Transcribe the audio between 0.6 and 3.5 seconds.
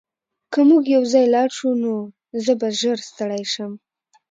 موږ یوځای لاړ شو نو زه به ژر ستړی